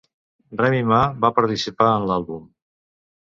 Remy 0.61 0.79
Ma 0.91 1.01
va 1.25 1.31
participar 1.41 1.91
en 1.99 2.09
l'àlbum. 2.13 2.49